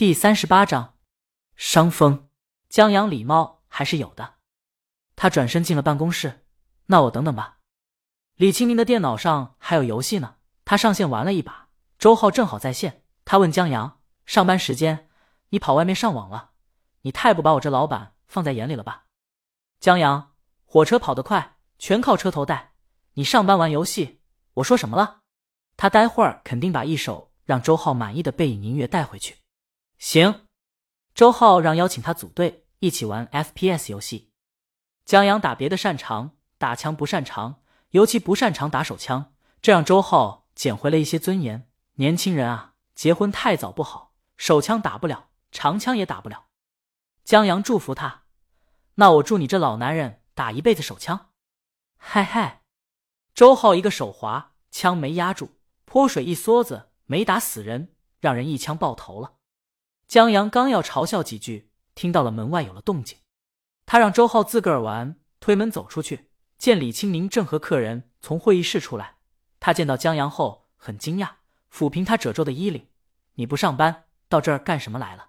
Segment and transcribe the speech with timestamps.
[0.00, 0.94] 第三十八章，
[1.56, 2.30] 伤风。
[2.70, 4.36] 江阳礼貌还是有的。
[5.14, 6.46] 他转身进了办公室。
[6.86, 7.58] 那我等等吧。
[8.36, 11.68] 李清明的电脑上还有游戏呢，他上线玩了一把。
[11.98, 15.10] 周浩正好在线，他问江阳：“上班时间，
[15.50, 16.52] 你跑外面上网了？
[17.02, 19.04] 你太不把我这老板放在眼里了吧？”
[19.80, 20.32] 江阳
[20.64, 22.72] ：“火车跑得快，全靠车头带。
[23.12, 24.22] 你上班玩游戏，
[24.54, 25.20] 我说什么了？”
[25.76, 29.36] 他待会儿肯定把一首让周浩满意的背影音乐带回去。
[30.00, 30.46] 行，
[31.14, 34.32] 周浩让邀请他组队一起玩 FPS 游戏。
[35.04, 41.68] 江阳打别的擅长，打枪不擅长，尤其不擅长打手枪，这让周浩捡回了一些尊严。
[41.96, 46.46] 年轻人啊，结婚太早不好，手枪打不了，长枪也打不了。
[47.22, 48.22] 江阳祝福他，
[48.94, 51.32] 那我祝你这老男人打一辈子手枪。
[51.98, 52.62] 嗨嗨，
[53.34, 59.34] 周浩一个手滑，枪没压住，泼水一梭子没打死人，让人一枪爆头了。
[60.10, 63.18] 江阳刚要嘲笑几句，听到了门外有了动静。
[63.86, 69.18] 他让周浩自个儿玩，推门走出去，见李青宁正和客人从会议室出来。
[69.60, 71.34] 他见到江阳后很惊讶，
[71.72, 72.88] 抚平他褶皱的衣领
[73.34, 75.28] ：“你不上班，到这儿干什么来了？”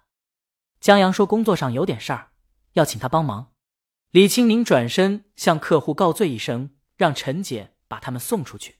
[0.82, 2.32] 江阳说：“工作上有点事儿，
[2.72, 3.52] 要请他帮忙。”
[4.10, 8.78] 李青宁转身向客户告罪一声，让陈姐把他们送出去。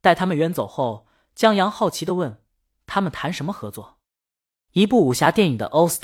[0.00, 2.42] 待他们远走后，江阳好奇的问
[2.88, 3.96] ：“他们谈什么合作？”
[4.72, 6.02] 一部武侠电影的 OST，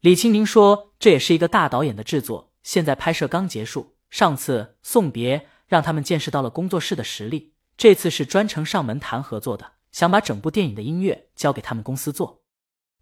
[0.00, 3.96] 李青宁说：“这也是一个大导演的制作，现在拍摄刚结束。
[4.10, 12.42] 上次送别让他们见识到了工作室的实力，这次是专程上门谈合作的，想把整部电影的音乐交给他们公司做。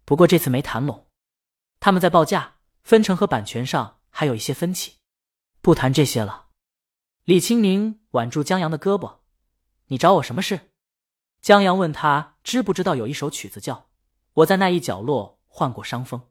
[0.05, 1.07] 不过这次没谈拢，
[1.79, 4.97] 他们在报价、分成和版权上还有一些分歧，
[5.61, 6.47] 不谈这些了。”
[7.25, 9.17] 李青宁挽住江阳的胳膊
[9.87, 10.71] ：“你找我什么事？”
[11.41, 13.87] 江阳问他知不知道有一首曲子叫。
[14.37, 16.29] 我在那一角落患过伤风，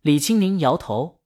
[0.00, 1.20] 李青宁摇头。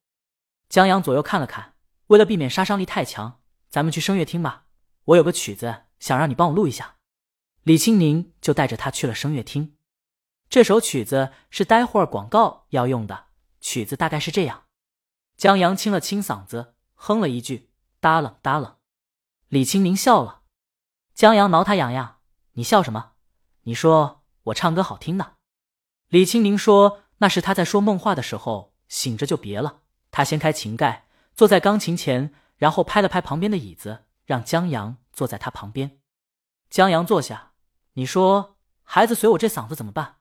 [0.69, 1.77] 江阳左右看了看，
[2.09, 4.67] 为了避免杀伤力太强，咱们去声乐厅吧。
[5.05, 6.97] 我有个曲子想让你帮我录一下。
[7.63, 9.79] 李青宁就带着他去了声乐厅。
[10.51, 13.29] 这首曲子是待会儿广告要用的，
[13.63, 14.65] 曲子大概是这样。
[15.39, 17.71] 江阳清了清嗓子，哼了一句
[18.01, 18.81] ：“哒了哒了。”
[19.49, 20.43] 李青宁笑了。
[21.15, 22.21] 江阳挠他痒痒
[22.53, 23.13] ：“你笑什么？
[23.63, 25.37] 你说我唱歌好听呢。”
[26.13, 29.79] 李青宁说：“那是他在说梦话的时候，醒着就别了。”
[30.13, 35.99] 他掀开琴盖，坐在钢琴前，然后拍了拍旁边的椅子，让江阳坐在他旁边。
[36.69, 37.53] 江阳坐下，
[37.95, 40.17] 你说孩子随我这嗓子怎么办？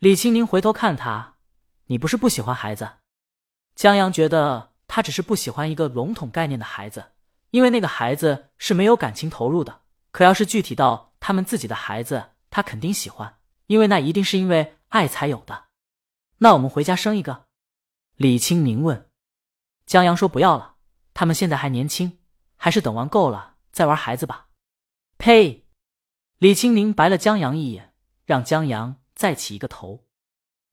[0.00, 1.36] 李青宁回头看他，
[1.86, 2.94] 你不是不喜欢孩子？
[3.76, 7.12] 江阳觉得他只是不喜欢一个笼统概念的孩子，
[7.50, 9.82] 因为那个孩子是没有感情投入的。
[10.10, 13.36] 可要是具体到他们自己的孩子，他肯定喜欢，
[13.68, 14.78] 因为那一定是因为。
[14.92, 15.68] 爱才有的，
[16.38, 17.46] 那我们回家生一个。
[18.16, 19.08] 李青宁问，
[19.86, 20.76] 江阳说不要了，
[21.14, 22.18] 他们现在还年轻，
[22.56, 24.48] 还是等玩够了再玩孩子吧。
[25.16, 25.66] 呸！
[26.36, 27.94] 李青宁白了江阳一眼，
[28.26, 30.04] 让江阳再起一个头。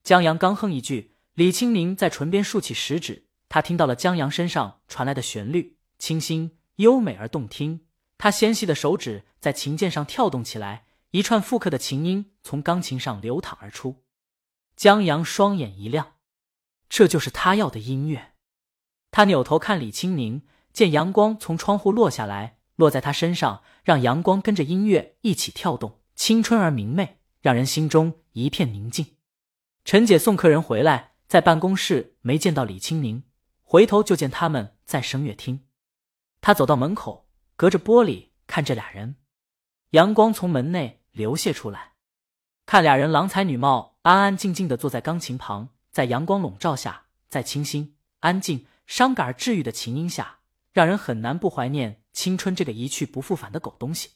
[0.02, 7.86] 江阳刚哼一句，李青宁在唇边竖起食指，他听到了江阳身上传来的旋律，清新优美而动听。
[8.18, 14.04] 他纤细的手指在琴键上跳动起来，一串复刻的琴音从钢琴上流淌而出。
[14.80, 16.14] 江阳双眼一亮，
[16.88, 18.32] 这就是他要的音乐。
[19.10, 20.40] 他扭头看李青宁，
[20.72, 29.18] 见阳光从窗户落下来，落在他身上，让阳光跟着音乐一起跳动，青春而明媚，让人心中一片宁静。
[29.84, 33.24] 陈姐送客人回来，在办公室没见到李青宁，
[33.62, 35.66] 回头就见他们在声乐厅。
[36.40, 39.16] 他走到门口，隔着玻璃看这俩人，
[39.90, 41.89] 阳光从门内流泻出来，
[42.70, 43.96] 看俩人郎才女貌。
[44.02, 50.38] 安安静静的坐在钢琴旁，在阳光笼罩下，在清新、安静、伤感而治愈的琴音下，
[50.72, 54.10] 让人很难不怀念青春这个一去不复返的狗东西。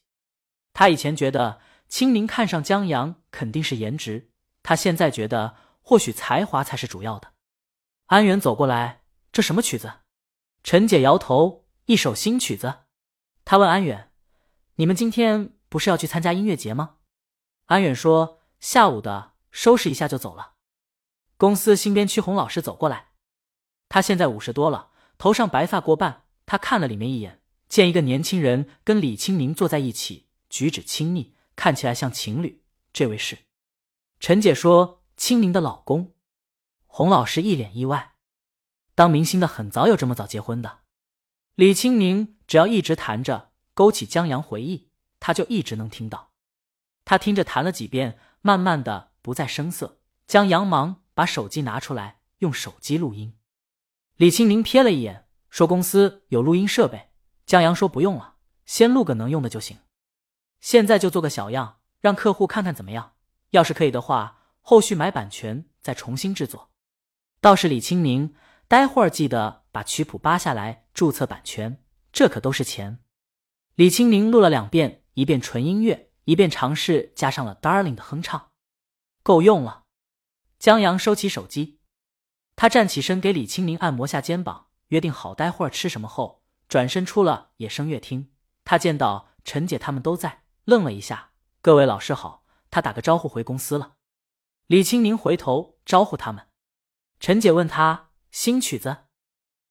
[0.73, 4.31] 他以前觉得青宁看上江阳肯定是颜值，
[4.63, 7.33] 他现在觉得或许才华才是主要的。
[8.07, 9.01] 安远走过来，
[9.33, 9.95] 这什么曲子？
[10.63, 12.85] 陈姐摇头，一首新曲子。
[13.45, 14.13] 他问安远
[14.77, 16.99] ：“你们今天不是要去参加音乐节吗？”
[17.67, 20.55] 安远说：“下午的。”收拾一下就走了。
[21.37, 23.11] 公司新编区洪老师走过来，
[23.89, 26.25] 他现在五十多了，头上白发过半。
[26.45, 32.65] 他看了里面一眼，见一个年轻人跟李青宁坐在一起，举止亲昵，看起来像情侣。
[32.93, 33.39] 这位是
[34.19, 36.15] 陈姐说青宁的老公。
[36.89, 38.15] 洪老师一脸意外，
[38.97, 40.81] 当明星的很早有这么早结婚的。
[41.55, 44.91] 李青宁只要一直弹着，勾起江阳回忆，
[45.21, 46.33] 他就一直能听到。
[47.05, 49.15] 他听着弹了几遍，慢慢的。
[49.25, 53.39] 不再声色，将杨忙把手机拿出来，用手机录音。
[54.17, 57.09] 李青宁瞥了一眼，说：“公司有录音设备。”
[57.47, 58.35] 江阳说：“不用了，
[58.67, 59.79] 先录个能用的就行。
[60.61, 63.15] 现在就做个小样，让客户看看怎么样。
[63.53, 66.71] 要是可以的话，后续买版权再重新制作。
[67.41, 68.35] 倒是李青宁，
[68.69, 71.83] 待会儿记得把曲谱扒下来注册版权，
[72.13, 72.99] 这可都是钱。”
[73.77, 78.51] 李青宁录了两遍，一遍纯音乐，一遍尝试加上了 Darling 的哼唱，
[79.23, 79.85] 够用了。
[80.59, 81.81] 江阳收起手机。
[82.57, 88.33] 他站起身，给李青宁按摩下肩膀，约定好待会儿吃什么后，转身出了野声乐厅。
[88.65, 93.97] 他见到陈姐他们都在，愣了一下：“各位老师好。”他打个招呼回公司了。
[94.67, 96.49] 李青宁回头招呼他们。
[97.21, 99.05] 陈姐问他：“新曲子？”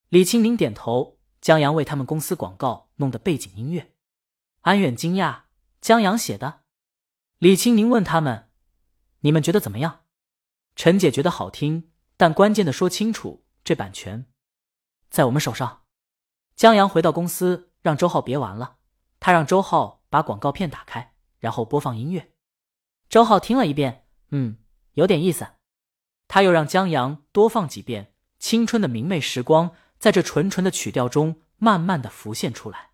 [0.09, 1.19] 李青宁点头。
[1.41, 3.93] 江阳为他们公司广告弄的背景音乐。
[4.61, 5.41] 安远惊讶
[5.83, 6.61] ：“江阳写的？”
[7.39, 8.49] 李青宁问他们
[9.19, 10.05] ：“你们觉得怎么样？”
[10.77, 11.91] 陈姐觉得好听。
[12.15, 14.27] 但关键的说清楚，这版权
[15.09, 15.81] 在我们手上。
[16.55, 18.77] 江阳回到公司，让周浩别玩了。
[19.19, 22.31] 他让周浩把广告片打开，然后播放音乐。
[23.09, 24.59] 周浩听了一遍，嗯，
[24.93, 25.45] 有点意思。
[26.29, 28.13] 他又让江阳多放几遍。
[28.39, 32.91] 青春的明媚时光，在这纯纯的曲调中，慢慢的浮现出来。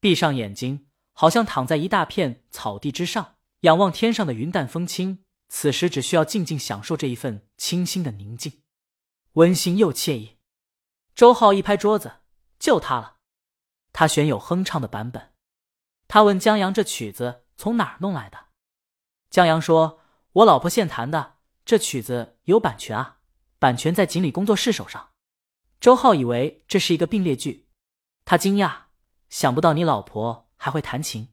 [0.00, 0.87] 闭上眼睛，
[1.20, 5.24] 好像躺在一大片草地之上，仰望天上的云淡风轻。
[5.48, 8.62] 此时只需要静静享受这一份清新的宁静，
[9.32, 10.36] 温馨又惬意。
[11.16, 12.20] 周浩一拍桌子，
[12.60, 13.16] 就他了。
[13.92, 15.32] 他选有哼唱的版本。
[16.06, 18.38] 他问江阳：“这曲子从哪儿弄来的？”
[19.28, 19.98] 江阳说
[20.34, 21.38] ：“我老婆现弹的。
[21.64, 23.18] 这曲子有版权啊，
[23.58, 25.10] 版权在锦鲤工作室手上。”
[25.80, 27.66] 周浩以为这是一个并列句，
[28.24, 28.82] 他惊讶，
[29.28, 31.28] 想不到你老婆还会弹琴。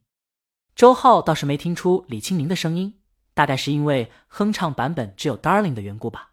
[0.73, 3.01] 周浩倒是没听出李清明的声音。
[3.33, 6.31] 大概是因为哼唱版本只有 Darling 的缘故吧。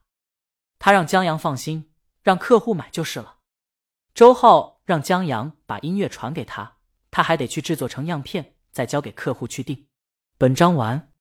[0.78, 1.90] 他让江阳放心，
[2.22, 3.38] 让客户买就是了。
[4.14, 6.76] 周浩让江阳把音乐传给他，
[7.10, 9.88] 他还得去制作成样片，再交给客户去定。
[10.38, 11.10] 本章完。